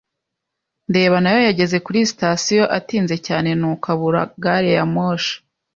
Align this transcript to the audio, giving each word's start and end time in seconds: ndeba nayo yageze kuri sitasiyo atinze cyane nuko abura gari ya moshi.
ndeba 0.89 1.15
nayo 1.21 1.41
yageze 1.47 1.77
kuri 1.85 1.99
sitasiyo 2.11 2.63
atinze 2.77 3.15
cyane 3.27 3.49
nuko 3.59 3.85
abura 3.93 4.21
gari 4.43 4.69
ya 4.77 4.85
moshi. 4.93 5.35